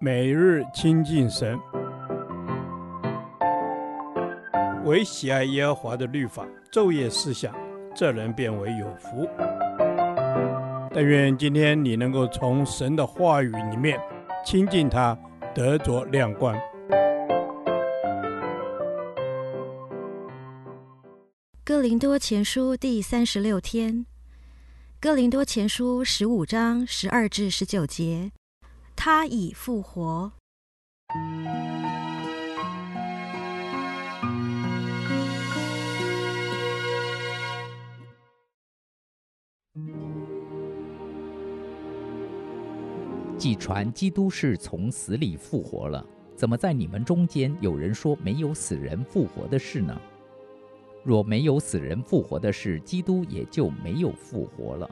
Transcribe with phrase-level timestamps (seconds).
[0.00, 1.58] 每日亲近神，
[4.84, 7.54] 唯喜爱耶和华的律法，昼夜思想，
[7.94, 9.28] 这人便为有福。
[10.92, 13.98] 但愿今天你能够从神的话语里面
[14.44, 15.18] 亲近他，
[15.54, 16.54] 得着亮光。
[21.64, 24.04] 哥林多前书第三十六天，
[25.00, 28.30] 哥林多前书十五章十二至十九节。
[29.06, 30.32] 他已复活。
[43.36, 46.02] 既传基督是从死里复活了，
[46.34, 50.00] 怎么在你们中间有人说没有死人复活的事呢？
[51.02, 54.90] 若没有死人复活的事，基督也就没有复活了。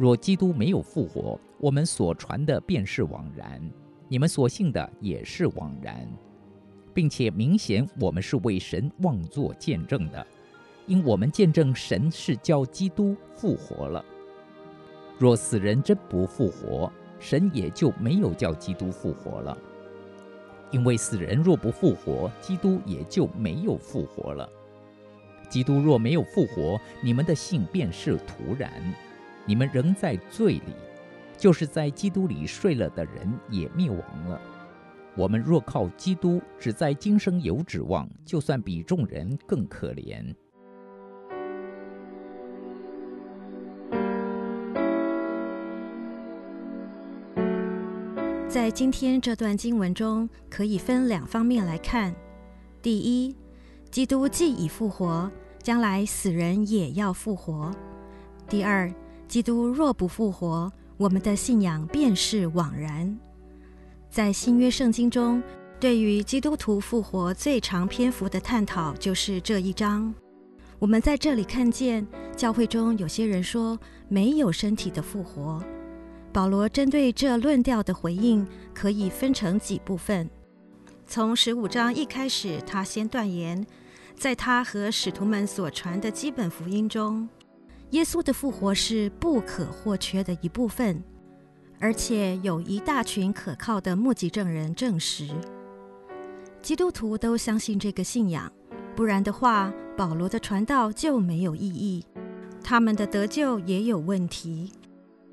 [0.00, 3.60] 若基督没有复活，我们所传的便是枉然，
[4.08, 6.08] 你们所信的也是枉然，
[6.94, 10.26] 并且明显我们是为神妄作见证的，
[10.86, 14.02] 因我们见证神是叫基督复活了。
[15.18, 19.54] 若死人真不复活，神也就没有叫基督复活了。
[20.70, 24.48] 因为死人若不复活，基督也就没有复活了。
[25.50, 28.72] 基督若没有复活，你们的信便是徒然。
[29.50, 30.76] 你们仍在罪里，
[31.36, 33.98] 就是在基督里睡了的人也灭亡
[34.28, 34.40] 了。
[35.16, 40.32] 我们若靠基督，只在今生有指望，就算比众人更可怜。
[48.48, 52.14] 在今天这段经文中，可以分两方面来看：
[52.80, 53.34] 第一，
[53.90, 55.28] 基督既已复活，
[55.60, 57.72] 将来死人也要复活；
[58.48, 58.88] 第二。
[59.30, 63.16] 基督若不复活，我们的信仰便是枉然。
[64.10, 65.40] 在新约圣经中，
[65.78, 70.12] 对于基督徒复活最长篇幅的探讨就是这一章。
[70.80, 72.04] 我们在这里看见，
[72.36, 75.62] 教会中有些人说没有身体的复活。
[76.32, 80.28] 保罗针对这论调的回应，可以分成几部分。
[81.06, 83.64] 从十五章一开始，他先断言，
[84.16, 87.28] 在他和使徒们所传的基本福音中。
[87.90, 91.02] 耶稣的复活是不可或缺的一部分，
[91.80, 95.28] 而且有一大群可靠的目击证人证实。
[96.62, 98.50] 基督徒都相信这个信仰，
[98.94, 102.04] 不然的话，保罗的传道就没有意义，
[102.62, 104.72] 他们的得救也有问题。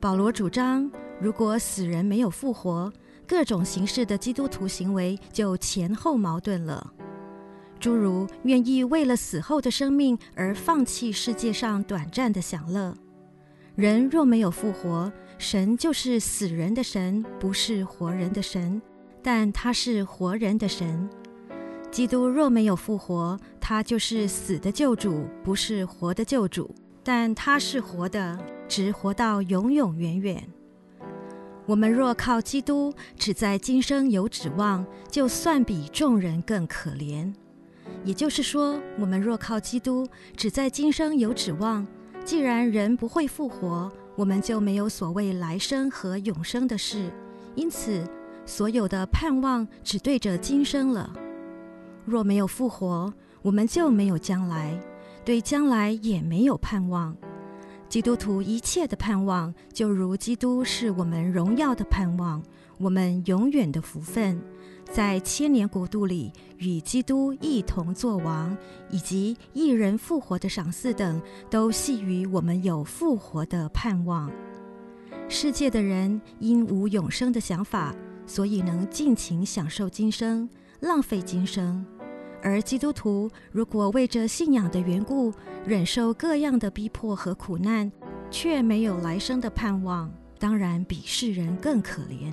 [0.00, 2.90] 保罗主张，如果死人没有复活，
[3.26, 6.94] 各种形式的基督徒行为就前后矛盾了。
[7.78, 12.94] 诸如愿意为了死后的生命而放弃世界上短暂的享乐，
[13.76, 18.82] 人若没有复活，神就是死人的神，不是活人的神，
[19.22, 21.08] 但他是活人的神。
[21.90, 30.46] 基督若没有复活，他就是死的救主，不是活的救主，但他是活的，直活到永永远远。
[31.64, 37.32] 我们若靠基督，只在今生有指望，就算比众人更可怜。
[38.04, 41.86] 也就是说，我们若靠基督，只在今生有指望，
[42.24, 47.10] 既然人不会复活，我们就没有所谓来生和永生的事。
[47.54, 48.04] 因此，
[48.46, 51.12] 所有的盼望只对着今生了。
[52.04, 54.80] 若没有复活，我们就没有将来，
[55.24, 57.16] 对将来也没有盼望。
[57.88, 62.42] 基督徒一切的盼望，就如基督是我们荣耀的盼望，
[62.76, 64.38] 我们永远的福分。
[64.90, 68.54] 在千年国度里与基督一同作王，
[68.90, 74.30] 以及一人复活的赏赐等，都系于我们有复活的盼望。
[75.28, 77.94] 世界的人因无永生的想法，
[78.26, 80.48] 所以能尽情享受今生，
[80.80, 81.84] 浪费今生；
[82.42, 85.32] 而基督徒如果为着信仰的缘故，
[85.66, 87.90] 忍受各样的逼迫和苦难，
[88.30, 92.32] 却没有来生的盼望，当然比世人更可怜。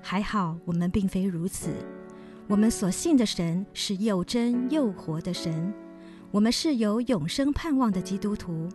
[0.00, 1.70] 还好，我们并非如此。
[2.48, 5.72] 我们所信的神是又真又活的神，
[6.30, 8.68] 我们是有永生盼望的基督徒。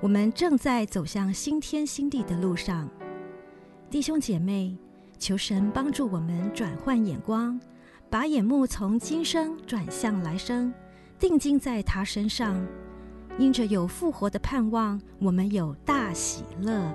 [0.00, 2.88] 我们正在走向新天新地的路上。
[3.90, 4.74] 弟兄姐妹，
[5.18, 7.60] 求神帮助我们转换眼光，
[8.10, 10.74] 把眼目从今生转向来生，
[11.16, 12.60] 定睛在他身上。
[13.38, 16.92] 因着有复活的盼望，我们有大喜乐。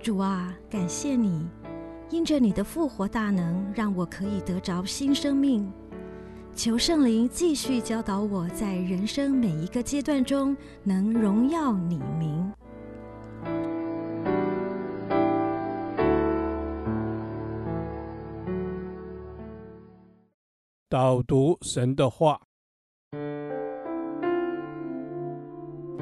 [0.00, 1.48] 主啊，感谢你。
[2.08, 5.68] 因着你的复活大能，让我可以得着新生命。
[6.54, 12.52] 求圣灵继续教导我在人生每一个阶段中，能荣耀你名。
[20.88, 22.42] 导读神的话。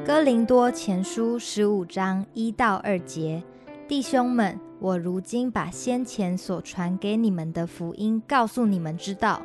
[0.04, 3.42] 哥林多前书十五章一到二节，
[3.88, 9.40] 弟兄们，我如今把先前所传给你们的福音告诉你们知道，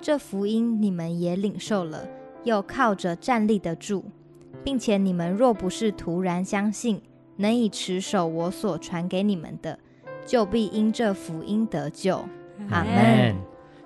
[0.00, 2.08] 这福音你们也领受了，
[2.44, 4.04] 又靠着站立得住，
[4.64, 7.02] 并且你们若不是突然相信，
[7.36, 9.78] 能以持守我所传给你们的，
[10.24, 12.24] 就必因这福音得救。
[12.70, 13.36] 阿门。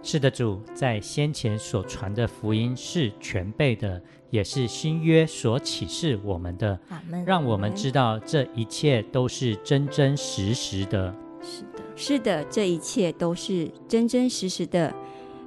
[0.02, 4.02] 是的，主在先前所传的福音是全备的。
[4.30, 6.80] 也是新约所启示我们的，
[7.26, 11.14] 让我们知道这一切都是真真实实的。
[11.42, 14.90] 是的，是的，这一切都是真真实实的。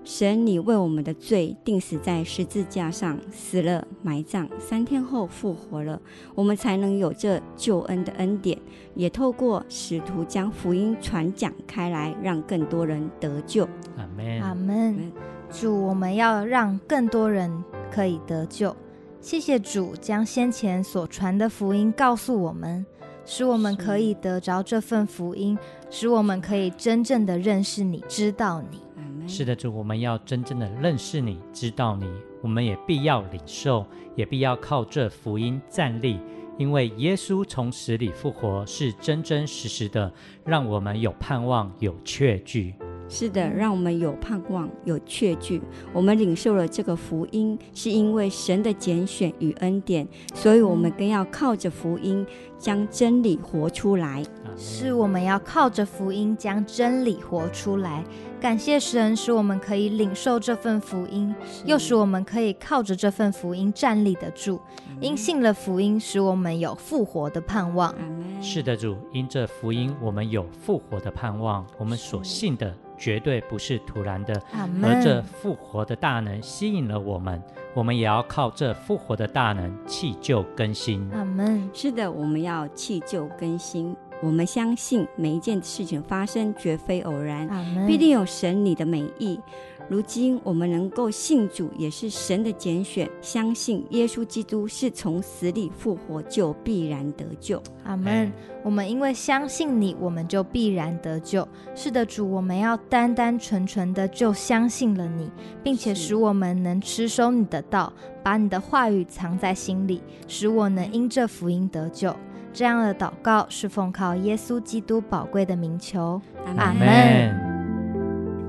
[0.06, 6.00] 神，你为我们的罪定死在十字架上，死了，埋葬，三天后复活了，
[6.36, 8.57] 我们才能有这救恩的恩典。
[8.94, 13.68] 也透过使徒将福音传讲开来，让更多人得救。
[13.98, 15.12] 阿门，阿门。
[15.50, 17.63] 主，我们要让更多人。
[17.92, 18.75] 可以得救，
[19.22, 22.86] 谢谢主将先前所传的福音告诉我们，
[23.25, 25.58] 使我们可以得着这份福音，
[25.90, 28.85] 使我们可以真正的认识你，知道你。
[29.27, 32.06] 是的，主，我们要真正的认识你，知道你，
[32.42, 33.86] 我们也必要领受，
[34.16, 36.19] 也必要靠这福音站立，
[36.57, 40.12] 因为耶稣从死里复活是真真实实的，
[40.45, 42.75] 让我们有盼望，有确据。
[43.07, 45.62] 是的，让我们有盼望，有确据。
[45.94, 52.25] 我们领受了这个福音，是因为神的拣选与恩典，所以我们更要靠着福音
[52.57, 54.24] 将真理活出来。
[54.57, 58.04] 是我们要靠着福音将真理活出来。
[58.40, 61.34] 感谢神，使我们可以领受这份福音，
[61.66, 64.60] 又使我们可以靠着这份福音站立得住。
[65.00, 67.94] 因信了福音，使我们有复活的盼望。
[68.42, 71.66] 是的，主，因这福音，我们有复活的盼望。
[71.78, 72.74] 我们所信的。
[72.98, 74.34] 绝对不是突然的，
[74.81, 77.44] 而这复活的大能吸引了我们，
[77.74, 81.06] 我们也要靠这复活的大能弃旧更新。
[81.12, 81.69] 阿门。
[81.74, 83.94] 是的，我们要弃旧更新。
[84.21, 87.47] 我们相信每一件事情发生绝非偶然，
[87.85, 89.39] 必定有神你的美意。
[89.88, 93.07] 如今我们能够信主，也是神的拣选。
[93.21, 97.62] 相信耶稣基督是从死里复活，就必然得救。
[97.83, 98.31] 阿门。
[98.63, 101.47] 我们因为相信你，我们就必然得救。
[101.75, 105.29] 是的，主，我们要单单纯纯的就相信了你，
[105.63, 112.15] 并且使我们能吃收你的道，把你的话语藏在心里，使我能因这福音得救。
[112.56, 116.22] 这样的祷告是奉靠耶稣基督宝贵的名求。
[116.56, 116.88] 阿门。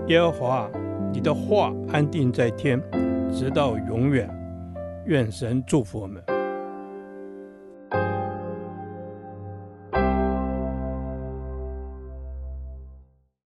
[0.07, 0.71] 耶和华。
[1.13, 2.81] 你的话安定在天，
[3.33, 4.29] 直到永远。
[5.07, 6.23] 愿神祝福我们。